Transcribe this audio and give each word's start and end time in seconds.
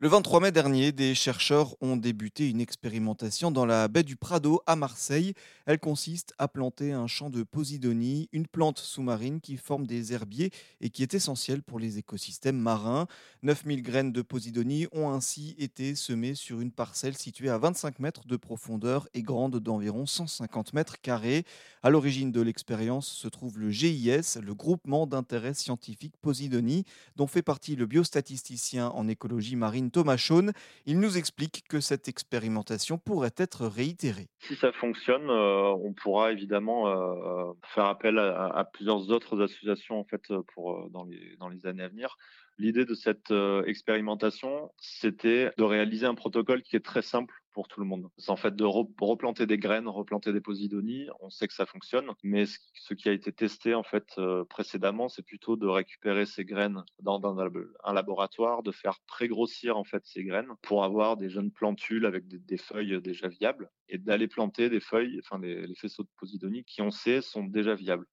Le 0.00 0.06
23 0.06 0.38
mai 0.38 0.52
dernier, 0.52 0.92
des 0.92 1.16
chercheurs 1.16 1.74
ont 1.80 1.96
débuté 1.96 2.48
une 2.48 2.60
expérimentation 2.60 3.50
dans 3.50 3.66
la 3.66 3.88
baie 3.88 4.04
du 4.04 4.14
Prado 4.14 4.62
à 4.64 4.76
Marseille. 4.76 5.34
Elle 5.66 5.80
consiste 5.80 6.34
à 6.38 6.46
planter 6.46 6.92
un 6.92 7.08
champ 7.08 7.30
de 7.30 7.42
Posidonie, 7.42 8.28
une 8.30 8.46
plante 8.46 8.78
sous-marine 8.78 9.40
qui 9.40 9.56
forme 9.56 9.88
des 9.88 10.12
herbiers 10.12 10.52
et 10.80 10.90
qui 10.90 11.02
est 11.02 11.14
essentielle 11.14 11.64
pour 11.64 11.80
les 11.80 11.98
écosystèmes 11.98 12.60
marins. 12.60 13.08
9000 13.42 13.82
graines 13.82 14.12
de 14.12 14.22
Posidonie 14.22 14.86
ont 14.92 15.10
ainsi 15.10 15.56
été 15.58 15.96
semées 15.96 16.36
sur 16.36 16.60
une 16.60 16.70
parcelle 16.70 17.16
située 17.16 17.50
à 17.50 17.58
25 17.58 17.98
mètres 17.98 18.24
de 18.28 18.36
profondeur 18.36 19.08
et 19.14 19.22
grande 19.22 19.58
d'environ 19.58 20.06
150 20.06 20.74
mètres 20.74 21.00
carrés. 21.00 21.44
À 21.82 21.90
l'origine 21.90 22.30
de 22.30 22.40
l'expérience 22.40 23.08
se 23.08 23.26
trouve 23.26 23.58
le 23.58 23.72
GIS, 23.72 24.38
le 24.40 24.54
groupement 24.54 25.08
d'intérêt 25.08 25.54
scientifique 25.54 26.14
Posidonie, 26.22 26.84
dont 27.16 27.26
fait 27.26 27.42
partie 27.42 27.74
le 27.74 27.86
biostatisticien 27.86 28.90
en 28.90 29.08
écologie 29.08 29.56
marine 29.56 29.87
Thomas 29.90 30.16
Chaune. 30.16 30.52
Il 30.86 31.00
nous 31.00 31.16
explique 31.16 31.64
que 31.68 31.80
cette 31.80 32.08
expérimentation 32.08 32.98
pourrait 32.98 33.34
être 33.36 33.66
réitérée. 33.66 34.28
Si 34.40 34.54
ça 34.56 34.72
fonctionne, 34.72 35.28
euh, 35.30 35.74
on 35.82 35.92
pourra 35.92 36.32
évidemment 36.32 36.88
euh, 36.88 37.52
faire 37.74 37.86
appel 37.86 38.18
à, 38.18 38.68
plusieurs 38.72 39.10
autres 39.10 39.42
associations 39.42 39.98
en 39.98 40.04
fait 40.04 40.22
pour 40.54 40.72
euh, 40.72 40.88
dans 40.90 41.04
les 41.04 41.36
dans 41.38 41.48
les 41.48 41.66
années 41.66 41.82
à 41.82 41.88
venir. 41.88 42.16
L'idée 42.58 42.84
de 42.84 42.94
cette 42.94 43.32
expérimentation, 43.66 44.72
c'était 44.78 45.52
de 45.58 45.62
réaliser 45.62 46.06
un 46.06 46.16
protocole 46.16 46.62
qui 46.62 46.74
est 46.74 46.84
très 46.84 47.02
simple 47.02 47.32
tout 47.66 47.80
le 47.80 47.86
monde. 47.86 48.08
C'est 48.18 48.30
en 48.30 48.36
fait 48.36 48.54
de 48.54 48.64
replanter 48.64 49.46
des 49.46 49.58
graines, 49.58 49.88
replanter 49.88 50.32
des 50.32 50.40
posidonies. 50.40 51.08
On 51.20 51.30
sait 51.30 51.48
que 51.48 51.54
ça 51.54 51.66
fonctionne, 51.66 52.12
mais 52.22 52.44
ce 52.46 52.94
qui 52.94 53.08
a 53.08 53.12
été 53.12 53.32
testé 53.32 53.74
en 53.74 53.82
fait 53.82 54.06
euh, 54.18 54.44
précédemment, 54.44 55.08
c'est 55.08 55.24
plutôt 55.24 55.56
de 55.56 55.66
récupérer 55.66 56.26
ces 56.26 56.44
graines 56.44 56.84
dans, 57.00 57.20
un 57.84 57.92
laboratoire, 57.92 58.62
de 58.62 58.70
faire 58.70 59.00
pré-grossir 59.08 59.76
en 59.76 59.84
fait 59.84 60.06
ces 60.06 60.22
graines 60.22 60.52
pour 60.62 60.84
avoir 60.84 61.16
des 61.16 61.30
jeunes 61.30 61.50
plantules 61.50 62.06
avec 62.06 62.28
des, 62.28 62.56
feuilles 62.58 63.00
déjà 63.00 63.26
viables 63.26 63.70
et 63.88 63.98
d'aller 63.98 64.28
planter 64.28 64.68
des 64.68 64.80
feuilles, 64.80 65.20
enfin 65.24 65.40
les, 65.40 65.66
les 65.66 65.74
faisceaux 65.74 66.02
de 66.04 66.08
posidonie 66.18 66.64
qui 66.64 66.82
on 66.82 66.90
sait 66.90 67.22
sont 67.22 67.44
déjà 67.44 67.74
viables. 67.74 68.06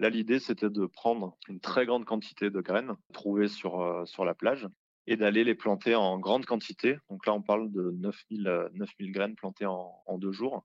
Là, 0.00 0.08
l'idée, 0.08 0.38
c'était 0.38 0.70
de 0.70 0.86
prendre 0.86 1.36
une 1.46 1.60
très 1.60 1.84
grande 1.84 2.06
quantité 2.06 2.48
de 2.48 2.60
graines 2.62 2.94
trouvées 3.12 3.48
sur, 3.48 3.82
euh, 3.82 4.06
sur 4.06 4.24
la 4.24 4.34
plage 4.34 4.66
et 5.06 5.16
d'aller 5.16 5.44
les 5.44 5.54
planter 5.54 5.94
en 5.94 6.18
grande 6.18 6.46
quantité. 6.46 6.98
Donc 7.08 7.26
là, 7.26 7.34
on 7.34 7.42
parle 7.42 7.70
de 7.72 7.90
9000, 7.92 8.68
9000 8.74 9.08
euh, 9.08 9.12
graines 9.12 9.34
plantées 9.34 9.66
en, 9.66 10.18
deux 10.18 10.32
jours. 10.32 10.64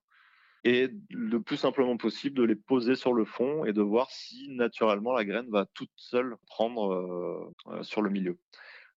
Et 0.64 0.90
le 1.12 1.42
plus 1.42 1.58
simplement 1.58 1.96
possible, 1.98 2.38
de 2.38 2.44
les 2.44 2.56
poser 2.56 2.96
sur 2.96 3.14
le 3.14 3.26
fond 3.26 3.66
et 3.66 3.74
de 3.74 3.82
voir 3.82 4.10
si 4.10 4.50
naturellement 4.50 5.14
la 5.14 5.24
graine 5.24 5.50
va 5.50 5.66
toute 5.74 5.92
seule 5.96 6.36
prendre 6.48 6.92
euh, 6.94 7.54
euh, 7.68 7.84
sur 7.84 8.02
le 8.02 8.10
milieu. 8.10 8.40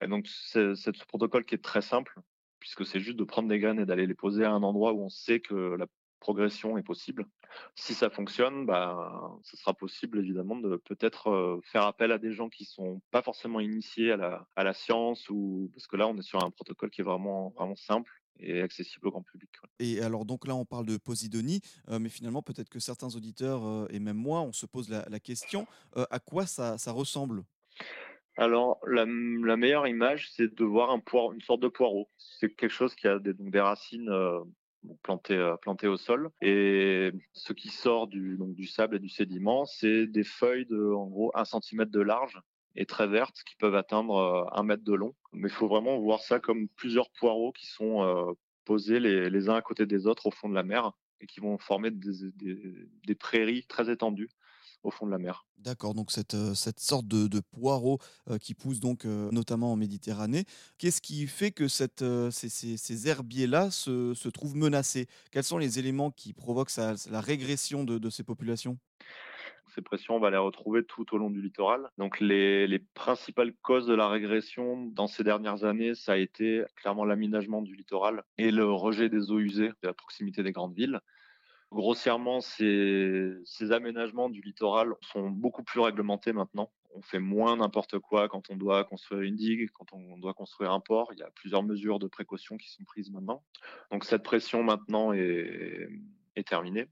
Et 0.03 0.07
donc, 0.07 0.27
c'est 0.29 0.75
ce 0.75 0.91
protocole 1.07 1.45
qui 1.45 1.55
est 1.55 1.65
très 1.65 1.83
simple, 1.83 2.19
puisque 2.61 2.87
c'est 2.87 3.01
juste 3.01 3.19
de 3.19 3.25
prendre 3.25 3.49
des 3.49 3.59
graines 3.59 3.81
et 3.81 3.87
d'aller 3.87 4.07
les 4.07 4.15
poser 4.15 4.45
à 4.45 4.53
un 4.53 4.63
endroit 4.63 4.93
où 4.93 5.03
on 5.03 5.09
sait 5.09 5.41
que 5.41 5.55
la 5.55 5.87
progression 6.29 6.77
est 6.77 6.83
possible. 6.83 7.25
Si 7.75 7.95
ça 7.95 8.11
fonctionne, 8.11 8.67
bah, 8.67 9.33
ce 9.45 9.57
sera 9.57 9.73
possible 9.73 10.19
évidemment 10.19 10.57
de 10.57 10.77
peut-être 10.77 11.59
faire 11.65 11.85
appel 11.85 12.13
à 12.13 12.19
des 12.19 12.33
gens 12.33 12.51
qui 12.51 12.67
sont 12.67 13.01
pas 13.11 13.23
forcément 13.23 13.61
initiés 13.61 14.13
à 14.13 14.19
la, 14.19 14.47
à 14.55 14.63
la 14.63 14.75
science 14.75 15.31
ou 15.31 15.71
parce 15.73 15.87
que 15.87 15.97
là 15.97 16.07
on 16.07 16.19
est 16.19 16.29
sur 16.33 16.45
un 16.45 16.51
protocole 16.51 16.91
qui 16.91 17.01
est 17.01 17.05
vraiment 17.05 17.55
vraiment 17.57 17.77
simple 17.77 18.13
et 18.41 18.61
accessible 18.61 19.09
au 19.09 19.11
grand 19.11 19.23
public. 19.23 19.49
Et 19.79 20.03
alors 20.03 20.27
donc 20.27 20.47
là 20.47 20.55
on 20.55 20.67
parle 20.67 20.85
de 20.85 20.99
Posidonie, 20.99 21.63
euh, 21.89 21.99
mais 21.99 22.11
finalement 22.11 22.43
peut-être 22.43 22.69
que 22.69 22.79
certains 22.79 23.17
auditeurs 23.17 23.67
euh, 23.67 23.87
et 23.89 23.99
même 23.99 24.19
moi 24.19 24.43
on 24.43 24.53
se 24.53 24.67
pose 24.67 24.91
la, 24.91 25.07
la 25.09 25.21
question 25.21 25.67
à 26.11 26.19
quoi 26.19 26.45
ça, 26.45 26.77
ça 26.77 26.93
ressemble? 26.93 27.43
Alors, 28.39 28.79
la, 28.87 29.05
la, 29.05 29.57
meilleure 29.57 29.89
image, 29.89 30.31
c'est 30.31 30.55
de 30.55 30.65
voir 30.65 30.91
un 30.91 31.01
poire, 31.01 31.33
une 31.33 31.41
sorte 31.41 31.59
de 31.59 31.67
poireau. 31.67 32.09
C'est 32.19 32.55
quelque 32.55 32.71
chose 32.71 32.95
qui 32.95 33.09
a 33.09 33.19
des, 33.19 33.35
donc 33.35 33.51
des 33.51 33.61
racines 33.61 34.09
euh, 34.09 34.39
planté 35.03 35.87
au 35.87 35.97
sol. 35.97 36.31
Et 36.41 37.13
ce 37.33 37.53
qui 37.53 37.69
sort 37.69 38.07
du, 38.07 38.39
du 38.41 38.67
sable 38.67 38.97
et 38.97 39.01
du 39.01 39.09
sédiment, 39.09 39.65
c'est 39.65 40.07
des 40.07 40.25
feuilles 40.25 40.67
de, 40.67 40.93
en 40.93 41.07
gros, 41.07 41.31
un 41.35 41.45
centimètre 41.45 41.91
de 41.91 42.01
large 42.01 42.41
et 42.77 42.87
très 42.87 43.09
vertes 43.09 43.43
qui 43.47 43.57
peuvent 43.57 43.75
atteindre 43.75 44.17
euh, 44.17 44.45
un 44.53 44.63
mètre 44.63 44.85
de 44.85 44.95
long. 44.95 45.15
Mais 45.33 45.49
il 45.49 45.55
faut 45.55 45.69
vraiment 45.69 45.99
voir 45.99 46.21
ça 46.21 46.39
comme 46.39 46.69
plusieurs 46.77 47.11
poireaux 47.11 47.53
qui 47.53 47.67
sont 47.67 48.03
euh, 48.03 48.33
posés 48.65 49.01
les, 49.01 49.49
uns 49.49 49.55
à 49.55 49.63
côté 49.63 49.87
des 49.87 50.07
autres 50.07 50.27
au 50.27 50.31
fond 50.31 50.49
de 50.49 50.55
la 50.55 50.63
mer 50.63 50.93
et 51.21 51.27
qui 51.27 51.41
vont 51.41 51.59
former 51.59 51.91
des 51.91 53.15
prairies 53.15 53.65
très 53.67 53.91
étendues 53.91 54.29
au 54.83 54.91
fond 54.91 55.07
de 55.07 55.11
la 55.11 55.19
mer. 55.19 55.45
D'accord, 55.59 55.95
donc 55.95 56.13
cette, 56.13 56.35
euh, 56.35 56.55
cette 56.55 56.79
sorte 56.79 57.09
de, 57.09 57.27
de 57.27 57.41
poireau 57.41 57.99
euh, 58.31 58.39
qui 58.39 58.55
pousse 58.55 58.81
donc 58.81 59.05
euh, 59.05 59.29
notamment 59.33 59.73
en 59.73 59.77
Méditerranée. 59.77 60.45
Qu'est-ce 60.79 61.01
qui 61.01 61.27
fait 61.27 61.51
que 61.51 61.67
cette, 61.69 62.05
ces, 62.31 62.49
ces, 62.49 62.77
ces 62.77 63.09
herbiers-là 63.09 63.71
se, 63.71 64.15
se, 64.15 64.29
trouvent 64.29 64.57
menacés? 64.57 65.07
Quels 65.33 65.45
sont 65.45 65.59
les 65.59 65.79
éléments 65.79 66.11
qui 66.11 66.33
provoquent 66.33 66.71
ça, 66.71 66.95
la 67.11 67.21
régression 67.21 67.85
de, 67.85 67.99
de 67.99 68.11
ces 68.11 68.23
populations? 68.23 68.79
Ces 69.75 69.83
pressions, 69.83 70.17
on 70.17 70.21
va 70.21 70.31
les 70.31 70.39
retrouver 70.39 70.85
tout 70.85 71.15
au 71.15 71.19
long 71.19 71.31
du 71.31 71.43
littoral. 71.43 71.91
Donc 71.99 72.21
les, 72.21 72.67
les, 72.67 72.79
principales 72.79 73.53
causes 73.63 73.87
de 73.87 73.95
la 73.95 74.09
régression 74.09 74.87
dans 74.87 75.07
ces 75.07 75.25
dernières 75.25 75.65
années, 75.65 75.95
ça 75.95 76.13
a 76.13 76.17
été 76.17 76.65
clairement 76.77 77.05
l'aménagement 77.05 77.63
du 77.63 77.75
littoral 77.75 78.23
et 78.39 78.51
le 78.51 78.65
rejet 78.65 79.09
des 79.09 79.31
eaux 79.31 79.41
usées 79.41 79.69
de 79.69 79.89
la 79.89 79.93
proximité 79.93 80.43
des 80.43 80.53
grandes 80.53 80.75
villes. 80.75 81.01
Grossièrement, 81.71 82.41
ces, 82.41 83.43
aménagements 83.73 84.31
du 84.31 84.41
littoral 84.41 84.95
sont 85.03 85.29
beaucoup 85.29 85.63
plus 85.63 85.81
réglementés 85.81 86.33
maintenant. 86.33 86.73
On 86.95 87.03
fait 87.03 87.19
moins 87.19 87.57
n'importe 87.57 87.99
quoi 87.99 88.29
quand 88.29 88.49
on 88.51 88.57
doit 88.57 88.85
construire 88.85 89.21
une 89.21 89.37
digue, 89.37 89.69
quand 89.73 89.93
on 89.93 90.17
doit 90.17 90.33
construire 90.33 90.73
un 90.73 90.81
port. 90.81 91.13
Il 91.13 91.19
y 91.19 91.23
a 91.23 91.31
plusieurs 91.31 91.63
mesures 91.63 91.99
de 91.99 92.07
précaution 92.07 92.57
qui 92.57 92.71
sont 92.71 92.85
prises 92.85 93.11
maintenant. 93.11 93.45
Donc 93.91 94.05
cette 94.05 94.23
pression 94.23 94.63
maintenant 94.63 95.13
est, 95.13 95.89
terminée. 96.47 96.87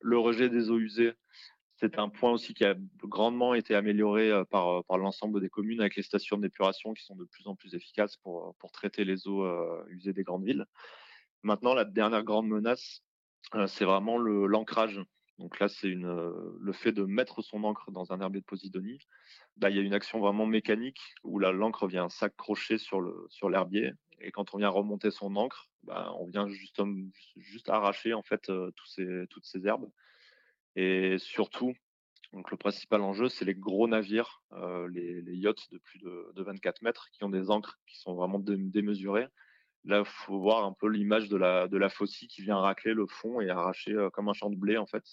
Le 0.00 0.16
rejet 0.16 0.48
des 0.48 0.70
eaux 0.70 0.78
usées, 0.78 1.12
c'est 1.74 1.98
un 1.98 2.08
point 2.08 2.30
aussi 2.30 2.54
qui 2.54 2.64
a 2.64 2.76
grandement 3.02 3.52
été 3.54 3.74
amélioré 3.74 4.30
euh, 4.30 4.44
par, 4.44 4.68
euh, 4.68 4.82
par 4.82 4.96
l'ensemble 4.96 5.40
des 5.40 5.48
communes 5.48 5.80
avec 5.80 5.96
les 5.96 6.04
stations 6.04 6.38
d'épuration 6.38 6.94
qui 6.94 7.04
sont 7.04 7.16
de 7.16 7.24
plus 7.24 7.48
en 7.48 7.56
plus 7.56 7.74
efficaces 7.74 8.16
pour, 8.18 8.54
pour 8.60 8.70
traiter 8.70 9.04
les 9.04 9.26
eaux 9.26 9.44
euh, 9.44 9.84
usées 9.88 10.12
des 10.12 10.22
grandes 10.22 10.44
villes. 10.44 10.66
Maintenant, 11.42 11.74
la 11.74 11.84
dernière 11.84 12.22
grande 12.22 12.46
menace, 12.46 13.02
euh, 13.02 13.09
c'est 13.66 13.84
vraiment 13.84 14.18
l'ancrage. 14.18 15.00
Donc 15.38 15.58
là, 15.58 15.68
c'est 15.68 15.88
euh, 15.88 16.56
le 16.60 16.72
fait 16.72 16.92
de 16.92 17.04
mettre 17.04 17.40
son 17.40 17.64
encre 17.64 17.90
dans 17.90 18.12
un 18.12 18.20
herbier 18.20 18.40
de 18.40 18.44
Posidonie. 18.44 18.98
Bah, 19.56 19.70
il 19.70 19.76
y 19.76 19.78
a 19.78 19.82
une 19.82 19.94
action 19.94 20.20
vraiment 20.20 20.44
mécanique 20.44 21.00
où 21.24 21.38
l'encre 21.38 21.86
vient 21.86 22.10
s'accrocher 22.10 22.76
sur 22.78 23.00
l'herbier 23.48 23.92
et 24.20 24.30
quand 24.32 24.54
on 24.54 24.58
vient 24.58 24.68
remonter 24.68 25.10
son 25.10 25.34
encre, 25.36 25.70
bah, 25.82 26.12
on 26.18 26.26
vient 26.26 26.46
juste, 26.46 26.82
juste 27.36 27.70
arracher 27.70 28.12
en 28.12 28.22
fait 28.22 28.50
euh, 28.50 28.70
toutes 28.76 29.44
ces 29.44 29.66
herbes. 29.66 29.90
Et 30.76 31.16
surtout, 31.18 31.72
donc 32.32 32.50
le 32.50 32.56
principal 32.56 33.00
enjeu, 33.00 33.28
c'est 33.28 33.46
les 33.46 33.54
gros 33.54 33.88
navires, 33.88 34.42
euh, 34.52 34.88
les, 34.88 35.36
yachts 35.36 35.70
de 35.72 35.78
plus 35.78 35.98
de, 35.98 36.32
de, 36.34 36.42
24 36.42 36.82
mètres 36.82 37.08
qui 37.12 37.24
ont 37.24 37.30
des 37.30 37.50
encres 37.50 37.80
qui 37.86 37.98
sont 37.98 38.14
vraiment 38.14 38.38
démesurées 38.38 39.26
Là, 39.84 40.04
faut 40.04 40.38
voir 40.38 40.64
un 40.64 40.72
peu 40.72 40.88
l'image 40.88 41.28
de 41.28 41.36
la, 41.36 41.66
de 41.66 41.78
la 41.78 41.88
faucille 41.88 42.28
qui 42.28 42.42
vient 42.42 42.58
racler 42.58 42.92
le 42.92 43.06
fond 43.06 43.40
et 43.40 43.48
arracher 43.48 43.92
euh, 43.92 44.10
comme 44.10 44.28
un 44.28 44.34
champ 44.34 44.50
de 44.50 44.56
blé, 44.56 44.76
en 44.76 44.86
fait, 44.86 45.04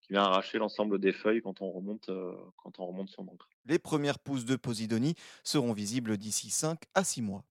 qui 0.00 0.12
vient 0.12 0.22
arracher 0.22 0.58
l'ensemble 0.58 0.98
des 0.98 1.12
feuilles 1.12 1.42
quand 1.42 1.62
on 1.62 1.70
remonte, 1.70 2.08
euh, 2.08 2.34
quand 2.56 2.78
on 2.80 2.86
remonte 2.86 3.08
son 3.10 3.22
encre. 3.22 3.48
Les 3.66 3.78
premières 3.78 4.18
pousses 4.18 4.44
de 4.44 4.56
Posidonie 4.56 5.14
seront 5.44 5.72
visibles 5.72 6.16
d'ici 6.16 6.50
5 6.50 6.80
à 6.94 7.04
6 7.04 7.22
mois. 7.22 7.44